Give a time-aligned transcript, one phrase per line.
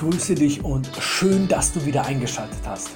[0.00, 2.88] grüße dich und schön, dass du wieder eingeschaltet hast.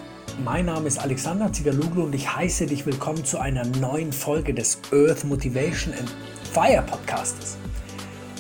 [0.42, 4.78] Mein Name ist Alexander Zigaluglu und ich heiße dich willkommen zu einer neuen Folge des
[4.90, 6.10] Earth Motivation and
[6.50, 7.58] Fire Podcastes.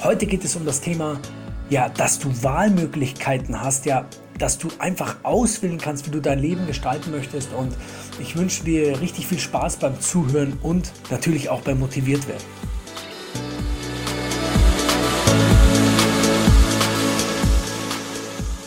[0.02, 1.20] Heute geht es um das Thema,
[1.68, 4.06] ja, dass du Wahlmöglichkeiten hast, ja,
[4.38, 7.76] dass du einfach auswählen kannst, wie du dein Leben gestalten möchtest und
[8.18, 12.73] ich wünsche dir richtig viel Spaß beim Zuhören und natürlich auch beim Motiviertwerden.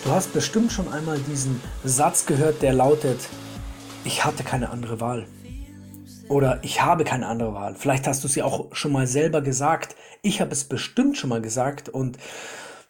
[0.08, 3.20] Du hast bestimmt schon einmal diesen Satz gehört, der lautet,
[4.06, 5.28] ich hatte keine andere Wahl.
[6.30, 7.76] Oder ich habe keine andere Wahl.
[7.76, 9.98] Vielleicht hast du sie auch schon mal selber gesagt.
[10.22, 11.90] Ich habe es bestimmt schon mal gesagt.
[11.90, 12.18] Und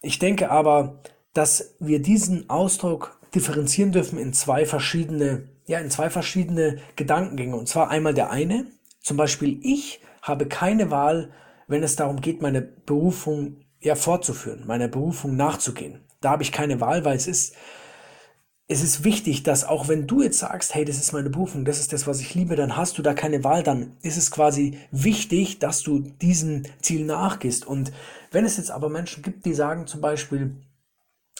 [0.04, 1.02] ich denke aber,
[1.34, 7.56] dass wir diesen Ausdruck differenzieren dürfen in zwei verschiedene, ja, in zwei verschiedene Gedankengänge.
[7.56, 8.68] Und zwar einmal der eine,
[9.02, 11.32] zum Beispiel ich habe keine Wahl,
[11.68, 16.82] wenn es darum geht, meine Berufung ja fortzuführen, meiner Berufung nachzugehen da habe ich keine
[16.82, 17.56] Wahl, weil es ist,
[18.70, 21.80] es ist wichtig, dass auch wenn du jetzt sagst, hey, das ist meine Berufung, das
[21.80, 24.78] ist das, was ich liebe, dann hast du da keine Wahl, dann ist es quasi
[24.92, 27.66] wichtig, dass du diesem Ziel nachgehst.
[27.66, 27.94] Und
[28.32, 30.58] wenn es jetzt aber Menschen gibt, die sagen zum Beispiel,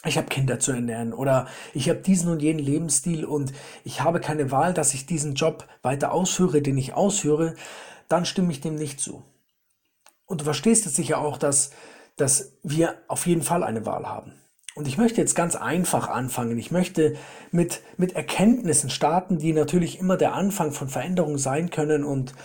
[0.06, 3.52] ich habe Kinder zu ernähren oder ich habe diesen und jenen Lebensstil und
[3.84, 7.56] ich habe keine Wahl, dass ich diesen Job weiter ausführe, den ich ausführe,
[8.08, 9.24] dann stimme ich dem nicht zu.
[10.26, 11.72] Und du verstehst jetzt sicher auch, dass,
[12.16, 14.34] dass wir auf jeden Fall eine Wahl haben.
[14.78, 16.60] Und ich möchte jetzt ganz einfach anfangen.
[16.60, 17.18] Ich möchte
[17.50, 22.04] mit, mit Erkenntnissen starten, die natürlich immer der Anfang von Veränderungen sein können.
[22.04, 22.36] Und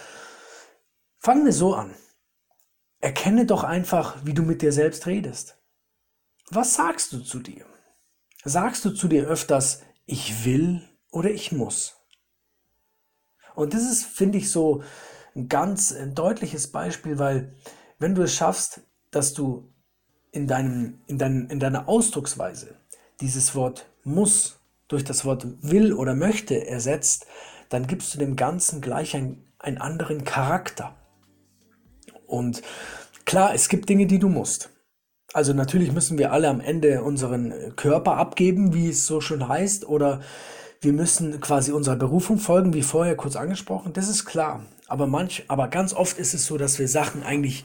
[1.19, 1.95] fangen wir so an.
[3.01, 5.59] Erkenne doch einfach, wie du mit dir selbst redest.
[6.49, 7.67] Was sagst du zu dir?
[8.45, 11.99] Sagst du zu dir öfters, ich will oder ich muss?
[13.55, 14.83] Und das ist, finde ich, so
[15.37, 17.55] ein ganz deutliches Beispiel, weil
[17.99, 18.81] wenn du es schaffst,
[19.11, 19.72] dass du
[20.33, 22.75] in, deinem, in, dein, in deiner Ausdrucksweise
[23.21, 24.59] dieses Wort muss
[24.89, 27.27] durch das Wort will oder möchte ersetzt,
[27.69, 30.95] dann gibst du dem Ganzen gleich ein, einen anderen Charakter.
[32.27, 32.63] Und
[33.25, 34.71] klar, es gibt Dinge, die du musst.
[35.33, 39.87] Also natürlich müssen wir alle am Ende unseren Körper abgeben, wie es so schön heißt,
[39.87, 40.21] oder
[40.83, 43.93] wir müssen quasi unserer Berufung folgen, wie vorher kurz angesprochen.
[43.93, 44.67] Das ist klar.
[44.89, 47.65] Aber manch, aber ganz oft ist es so, dass wir Sachen eigentlich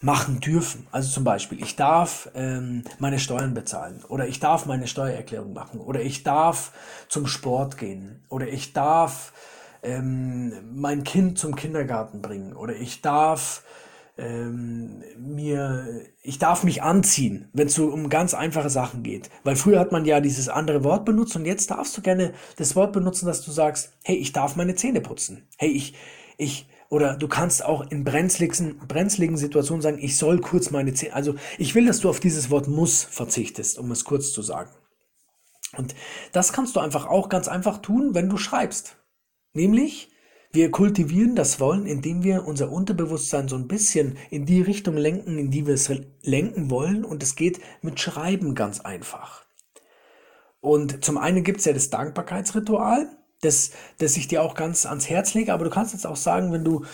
[0.00, 0.86] machen dürfen.
[0.92, 5.80] Also zum Beispiel, ich darf ähm, meine Steuern bezahlen oder ich darf meine Steuererklärung machen
[5.80, 6.72] oder ich darf
[7.08, 9.32] zum Sport gehen oder ich darf
[9.82, 13.64] ähm, mein Kind zum Kindergarten bringen oder ich darf
[14.16, 19.30] ähm, mir, ich darf mich anziehen, wenn es so um ganz einfache Sachen geht.
[19.44, 22.74] Weil früher hat man ja dieses andere Wort benutzt und jetzt darfst du gerne das
[22.74, 25.46] Wort benutzen, dass du sagst, hey, ich darf meine Zähne putzen.
[25.56, 25.94] Hey, ich,
[26.36, 31.14] ich, oder du kannst auch in brenzligen, brenzligen Situationen sagen, ich soll kurz meine Zähne.
[31.14, 34.70] Also ich will, dass du auf dieses Wort muss verzichtest, um es kurz zu sagen.
[35.76, 35.94] Und
[36.32, 38.96] das kannst du einfach auch ganz einfach tun, wenn du schreibst.
[39.52, 40.10] Nämlich,
[40.50, 45.36] wir kultivieren das Wollen, indem wir unser Unterbewusstsein so ein bisschen in die Richtung lenken,
[45.36, 47.04] in die wir es lenken wollen.
[47.04, 49.44] Und es geht mit Schreiben ganz einfach.
[50.60, 55.08] Und zum einen gibt es ja das Dankbarkeitsritual das, das ich dir auch ganz ans
[55.08, 55.52] Herz lege.
[55.52, 56.84] Aber du kannst jetzt auch sagen, wenn du,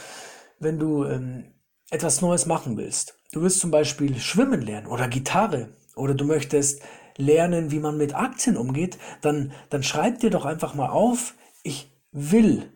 [0.59, 1.55] wenn du ähm,
[1.91, 3.19] etwas Neues machen willst.
[3.33, 6.83] Du willst zum Beispiel schwimmen lernen oder Gitarre oder du möchtest
[7.17, 11.91] lernen, wie man mit Aktien umgeht, dann, dann schreib dir doch einfach mal auf, ich
[12.11, 12.73] will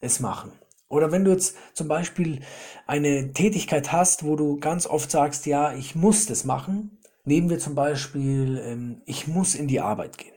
[0.00, 0.52] es machen.
[0.88, 2.40] Oder wenn du jetzt zum Beispiel
[2.86, 7.58] eine Tätigkeit hast, wo du ganz oft sagst, ja, ich muss das machen, nehmen wir
[7.58, 10.33] zum Beispiel, ähm, ich muss in die Arbeit gehen.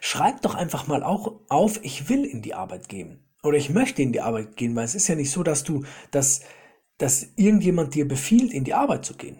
[0.00, 3.24] Schreib doch einfach mal auch auf, ich will in die Arbeit gehen.
[3.42, 5.84] Oder ich möchte in die Arbeit gehen, weil es ist ja nicht so, dass du,
[6.10, 6.40] dass,
[6.98, 9.38] dass irgendjemand dir befiehlt, in die Arbeit zu gehen.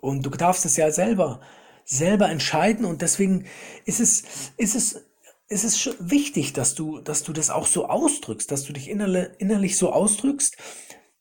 [0.00, 1.40] Und du darfst es ja selber,
[1.84, 3.46] selber entscheiden und deswegen
[3.84, 4.24] ist es,
[4.56, 5.04] ist es,
[5.48, 9.28] ist es wichtig, dass du, dass du das auch so ausdrückst, dass du dich innerlich,
[9.38, 10.56] innerlich so ausdrückst,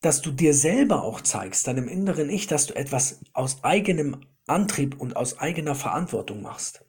[0.01, 4.99] dass du dir selber auch zeigst, deinem inneren Ich, dass du etwas aus eigenem Antrieb
[4.99, 6.85] und aus eigener Verantwortung machst.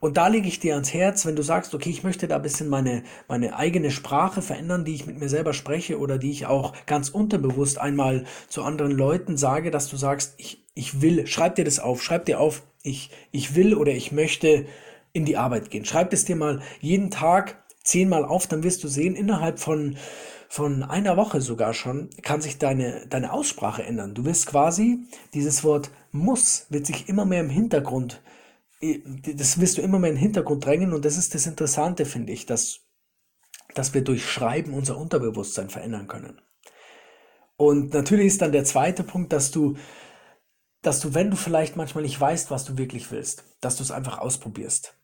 [0.00, 2.42] Und da lege ich dir ans Herz, wenn du sagst, okay, ich möchte da ein
[2.42, 6.46] bisschen meine, meine eigene Sprache verändern, die ich mit mir selber spreche oder die ich
[6.46, 11.56] auch ganz unterbewusst einmal zu anderen Leuten sage, dass du sagst, ich, ich will, schreib
[11.56, 14.66] dir das auf, schreib dir auf, ich, ich will oder ich möchte
[15.12, 15.84] in die Arbeit gehen.
[15.84, 19.96] Schreib es dir mal jeden Tag zehnmal auf, dann wirst du sehen, innerhalb von,
[20.48, 24.14] von einer Woche sogar schon kann sich deine, deine Aussprache ändern.
[24.14, 25.00] Du wirst quasi,
[25.34, 28.22] dieses Wort muss wird sich immer mehr im Hintergrund
[28.80, 32.32] das wirst du immer mehr in den Hintergrund drängen und das ist das Interessante, finde
[32.32, 32.80] ich, dass,
[33.74, 36.40] dass wir durch Schreiben unser Unterbewusstsein verändern können.
[37.56, 39.76] Und natürlich ist dann der zweite Punkt, dass du
[40.82, 43.90] dass du, wenn du vielleicht manchmal nicht weißt, was du wirklich willst, dass du es
[43.90, 44.94] einfach ausprobierst.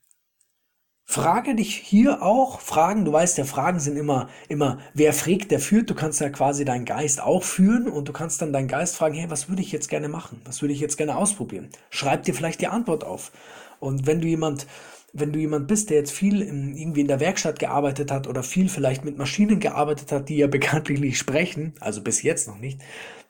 [1.07, 5.61] Frage dich hier auch, Fragen, du weißt ja, Fragen sind immer, immer, wer fragt, der
[5.61, 5.91] führt.
[5.91, 9.15] Du kannst ja quasi deinen Geist auch führen und du kannst dann deinen Geist fragen,
[9.15, 10.41] hey, was würde ich jetzt gerne machen?
[10.47, 11.69] Was würde ich jetzt gerne ausprobieren?
[11.91, 13.33] Schreib dir vielleicht die Antwort auf.
[13.81, 14.67] Und wenn du jemand,
[15.13, 18.43] wenn du jemand bist, der jetzt viel in, irgendwie in der Werkstatt gearbeitet hat oder
[18.43, 22.59] viel vielleicht mit Maschinen gearbeitet hat, die ja bekanntlich nicht sprechen, also bis jetzt noch
[22.59, 22.81] nicht,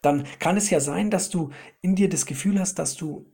[0.02, 1.50] dann kann es ja sein, dass du
[1.80, 3.26] in dir das Gefühl hast, dass du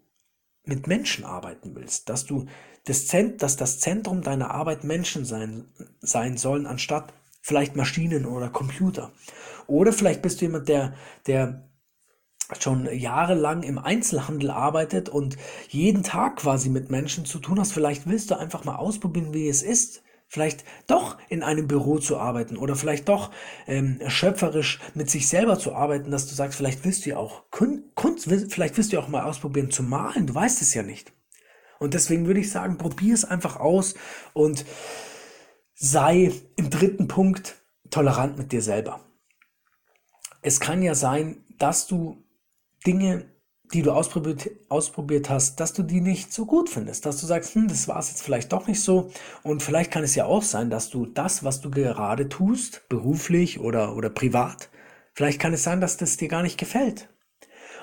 [0.64, 2.46] mit Menschen arbeiten willst, dass du
[2.84, 5.68] das Zent, dass das Zentrum deiner Arbeit Menschen sein,
[6.00, 9.12] sein sollen, anstatt vielleicht Maschinen oder Computer.
[9.66, 10.94] Oder vielleicht bist du jemand, der,
[11.26, 11.69] der
[12.58, 15.36] schon jahrelang im Einzelhandel arbeitet und
[15.68, 17.72] jeden Tag quasi mit Menschen zu tun hast.
[17.72, 22.16] Vielleicht willst du einfach mal ausprobieren, wie es ist, vielleicht doch in einem Büro zu
[22.16, 23.32] arbeiten oder vielleicht doch
[23.66, 27.50] ähm, schöpferisch mit sich selber zu arbeiten, dass du sagst, vielleicht willst du ja auch
[27.50, 31.12] Kunst, vielleicht willst du ja auch mal ausprobieren zu malen, du weißt es ja nicht.
[31.80, 33.94] Und deswegen würde ich sagen, probier es einfach aus
[34.32, 34.64] und
[35.74, 37.56] sei im dritten Punkt
[37.90, 39.00] tolerant mit dir selber.
[40.42, 42.22] Es kann ja sein, dass du
[42.86, 43.26] Dinge,
[43.72, 47.54] die du ausprobiert, ausprobiert hast, dass du die nicht so gut findest, dass du sagst,
[47.54, 49.10] hm, das war es jetzt vielleicht doch nicht so.
[49.42, 53.60] Und vielleicht kann es ja auch sein, dass du das, was du gerade tust, beruflich
[53.60, 54.70] oder, oder privat,
[55.14, 57.08] vielleicht kann es sein, dass das dir gar nicht gefällt.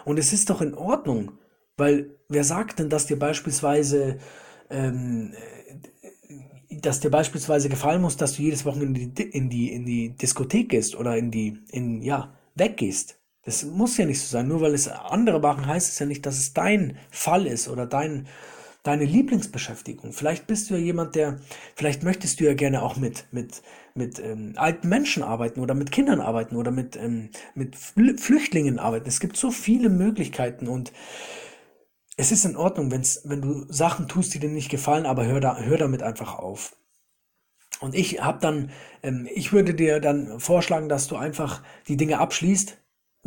[0.06, 1.34] Und es ist doch in Ordnung,
[1.78, 4.18] weil wer sagt denn, dass dir beispielsweise,
[4.70, 5.34] ähm,
[6.70, 10.10] dass dir beispielsweise gefallen muss, dass du jedes Wochenende in die, in die, in die
[10.10, 13.17] Diskothek gehst oder in die, in, ja, weggehst?
[13.48, 14.50] Das muss ja nicht so sein.
[14.50, 17.86] Nur weil es andere machen, heißt es ja nicht, dass es dein Fall ist oder
[17.86, 18.28] dein,
[18.84, 20.12] deine Lieblingsbeschäftigung.
[20.12, 21.40] Vielleicht bist du ja jemand, der,
[21.74, 23.62] vielleicht möchtest du ja gerne auch mit, mit,
[23.96, 29.08] mit ähm, alten Menschen arbeiten oder mit Kindern arbeiten oder mit, ähm, mit Flüchtlingen arbeiten.
[29.08, 30.92] Es gibt so viele Möglichkeiten und
[32.18, 35.40] es ist in Ordnung, wenn's, wenn du Sachen tust, die dir nicht gefallen, aber hör,
[35.40, 36.76] da, hör damit einfach auf.
[37.80, 38.72] Und ich habe dann,
[39.04, 42.78] ähm, ich würde dir dann vorschlagen, dass du einfach die Dinge abschließt,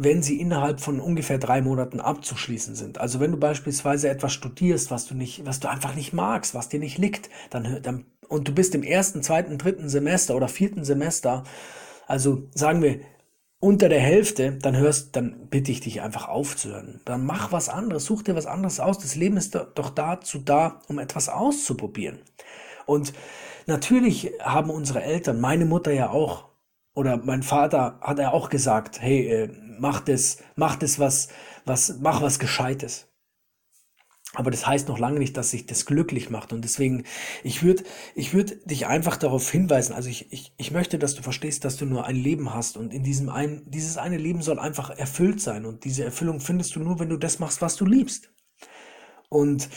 [0.02, 2.98] wenn sie innerhalb von ungefähr drei Monaten abzuschließen sind.
[2.98, 6.70] Also wenn du beispielsweise etwas studierst, was du nicht, was du einfach nicht magst, was
[6.70, 10.84] dir nicht liegt, dann, dann und du bist im ersten, zweiten, dritten Semester oder vierten
[10.84, 11.44] Semester,
[12.06, 13.00] also sagen wir
[13.58, 17.02] unter der Hälfte, dann hörst, dann bitte ich dich einfach aufzuhören.
[17.04, 18.98] Dann mach was anderes, such dir was anderes aus.
[18.98, 22.20] Das Leben ist doch dazu da, um etwas auszuprobieren.
[22.86, 23.12] Und
[23.66, 26.49] natürlich haben unsere Eltern, meine Mutter ja auch,
[26.94, 29.48] oder mein Vater hat er auch gesagt, hey, äh,
[29.78, 31.28] mach das, mach das was,
[31.64, 33.10] was, mach was Gescheites.
[34.34, 36.52] Aber das heißt noch lange nicht, dass sich das glücklich macht.
[36.52, 37.04] Und deswegen,
[37.42, 37.82] ich würde
[38.14, 41.76] ich würd dich einfach darauf hinweisen, also ich, ich, ich möchte, dass du verstehst, dass
[41.76, 42.76] du nur ein Leben hast.
[42.76, 45.66] Und in diesem ein, dieses eine Leben soll einfach erfüllt sein.
[45.66, 48.30] Und diese Erfüllung findest du nur, wenn du das machst, was du liebst.
[49.28, 49.68] Und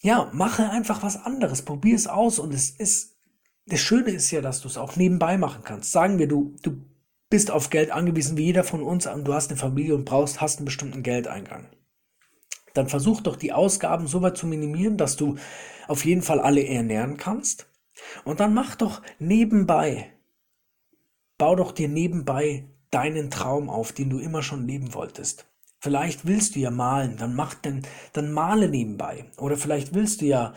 [0.00, 1.62] ja, mache einfach was anderes.
[1.62, 2.40] Probier es aus.
[2.40, 3.19] Und es ist,
[3.66, 5.92] das Schöne ist ja, dass du es auch nebenbei machen kannst.
[5.92, 6.84] Sagen wir, du, du
[7.28, 10.40] bist auf Geld angewiesen, wie jeder von uns, und du hast eine Familie und brauchst,
[10.40, 11.68] hast einen bestimmten Geldeingang
[12.74, 15.36] dann versuch doch die Ausgaben so weit zu minimieren, dass du
[15.88, 17.68] auf jeden Fall alle ernähren kannst.
[18.24, 20.12] Und dann mach doch nebenbei,
[21.36, 25.46] bau doch dir nebenbei deinen Traum auf, den du immer schon leben wolltest.
[25.80, 29.26] Vielleicht willst du ja malen, dann mach denn, dann male nebenbei.
[29.38, 30.54] Oder vielleicht willst du ja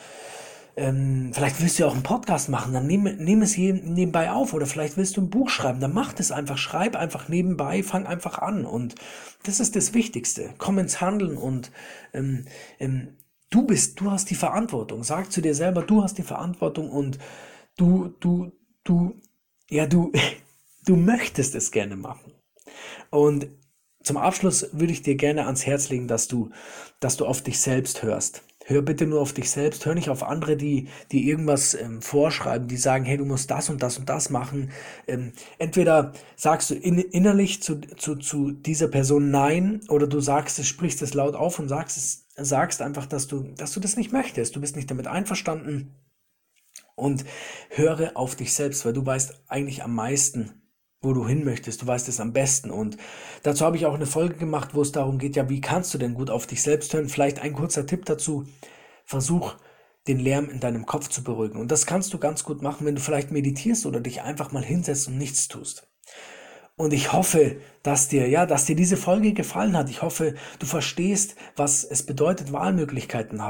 [0.76, 4.32] ähm, vielleicht willst du ja auch einen Podcast machen, dann nimm, nimm es hier nebenbei
[4.32, 7.84] auf oder vielleicht willst du ein Buch schreiben, dann mach das einfach, schreib einfach nebenbei,
[7.84, 8.96] fang einfach an und
[9.44, 10.54] das ist das Wichtigste.
[10.58, 11.72] Komm ins Handeln und
[12.14, 12.46] ähm,
[12.80, 13.18] ähm,
[13.50, 15.04] du bist, du hast die Verantwortung.
[15.04, 17.20] Sag zu dir selber, du hast die Verantwortung und
[17.78, 18.52] du, du,
[18.84, 19.22] du,
[19.70, 20.12] ja, du,
[20.86, 22.34] du möchtest es gerne machen.
[23.12, 23.48] Und
[24.04, 26.50] zum Abschluss würde ich dir gerne ans Herz legen, dass du,
[27.00, 28.44] dass du auf dich selbst hörst.
[28.66, 32.68] Hör bitte nur auf dich selbst, hör nicht auf andere, die, die irgendwas ähm, vorschreiben,
[32.68, 34.72] die sagen, hey, du musst das und das und das machen.
[35.06, 40.60] Ähm, entweder sagst du in, innerlich zu, zu, zu dieser Person Nein oder du sagst
[40.60, 43.98] es, sprichst es laut auf und sagst es, sagst einfach, dass du, dass du das
[43.98, 44.56] nicht möchtest.
[44.56, 45.96] Du bist nicht damit einverstanden.
[46.96, 47.26] Und
[47.70, 50.63] höre auf dich selbst, weil du weißt eigentlich am meisten,
[51.04, 51.82] wo du hin möchtest.
[51.82, 52.72] Du weißt es am besten.
[52.72, 52.98] Und
[53.44, 55.98] dazu habe ich auch eine Folge gemacht, wo es darum geht, ja, wie kannst du
[55.98, 57.10] denn gut auf dich selbst hören?
[57.10, 58.46] Vielleicht ein kurzer Tipp dazu.
[59.06, 59.56] Versuch,
[60.08, 61.60] den Lärm in deinem Kopf zu beruhigen.
[61.60, 64.64] Und das kannst du ganz gut machen, wenn du vielleicht meditierst oder dich einfach mal
[64.64, 65.88] hinsetzt und nichts tust.
[66.76, 69.90] Und ich hoffe, dass dir, ja, dass dir diese Folge gefallen hat.
[69.90, 73.44] Ich hoffe, du verstehst, was es bedeutet, Wahlmöglichkeiten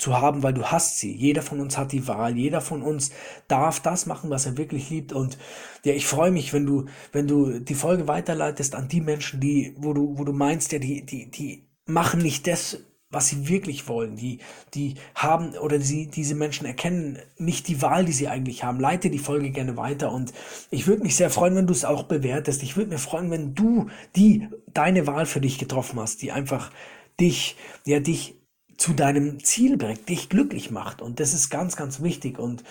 [0.00, 1.14] zu haben, weil du hast sie.
[1.14, 2.36] Jeder von uns hat die Wahl.
[2.36, 3.10] Jeder von uns
[3.48, 5.12] darf das machen, was er wirklich liebt.
[5.12, 5.38] Und
[5.84, 9.74] ja, ich freue mich, wenn du, wenn du die Folge weiterleitest an die Menschen, die,
[9.78, 12.78] wo du, wo du meinst, ja, die, die, die machen nicht das,
[13.10, 14.16] was sie wirklich wollen.
[14.16, 14.38] Die,
[14.74, 18.80] die haben oder sie, diese Menschen erkennen nicht die Wahl, die sie eigentlich haben.
[18.80, 20.32] Leite die Folge gerne weiter und
[20.70, 22.62] ich würde mich sehr freuen, wenn du es auch bewertest.
[22.62, 26.70] Ich würde mich freuen, wenn du die, deine Wahl für dich getroffen hast, die einfach
[27.18, 28.39] dich, ja, dich
[28.80, 31.02] zu deinem Ziel bringt, dich glücklich macht.
[31.02, 32.38] Und das ist ganz, ganz wichtig.
[32.38, 32.64] Und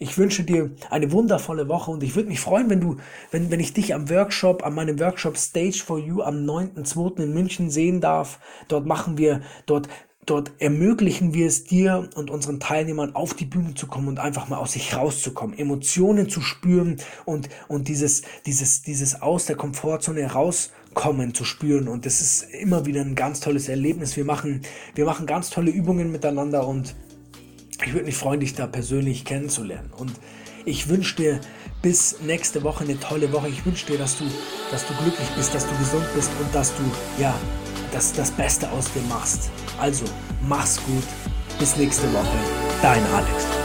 [0.00, 2.96] ich wünsche dir eine wundervolle Woche und ich würde mich freuen, wenn du,
[3.30, 7.22] wenn, wenn ich dich am Workshop, an meinem Workshop Stage for You am 9.2.
[7.22, 8.40] in München sehen darf.
[8.66, 9.88] Dort machen wir, dort
[10.26, 14.48] dort ermöglichen wir es dir und unseren Teilnehmern auf die Bühne zu kommen und einfach
[14.48, 20.32] mal aus sich rauszukommen, Emotionen zu spüren und, und dieses, dieses, dieses aus der Komfortzone
[20.96, 21.88] rauskommen zu spüren.
[21.88, 24.16] Und das ist immer wieder ein ganz tolles Erlebnis.
[24.16, 24.62] Wir machen,
[24.94, 26.94] wir machen ganz tolle Übungen miteinander und
[27.84, 29.90] ich würde mich freuen, dich da persönlich kennenzulernen.
[29.96, 30.12] Und
[30.64, 31.40] ich wünsche dir
[31.82, 33.48] bis nächste Woche eine tolle Woche.
[33.48, 34.24] Ich wünsche dir, dass du,
[34.70, 36.82] dass du glücklich bist, dass du gesund bist und dass du,
[37.20, 37.34] ja,
[37.92, 39.50] das, das Beste aus dir machst.
[39.80, 40.04] Also,
[40.46, 41.04] mach's gut.
[41.58, 42.38] Bis nächste Woche.
[42.80, 43.61] Dein Alex.